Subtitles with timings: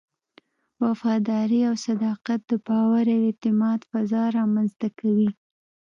[0.83, 5.29] وفاداري او صداقت د باور او اعتماد فضا رامنځته کوي.